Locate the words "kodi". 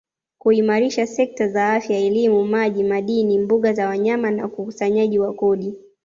5.33-5.75